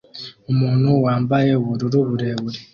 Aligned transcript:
Umuntu 0.51 0.89
wambaye 1.05 1.49
ubururu 1.61 1.99
burebure 2.09 2.57